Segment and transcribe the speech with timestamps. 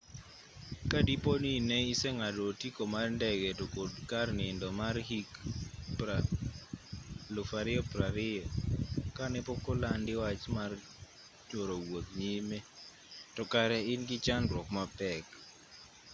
[0.91, 5.27] ka dipo ni ne iseng'ado otiko mar ndege to kod kar nindo mar hik
[7.37, 8.29] 2020
[9.17, 10.71] kane pokolandi wach mar
[11.49, 12.57] choro wuoth nyime
[13.35, 15.25] to kare in gi chandruok mapek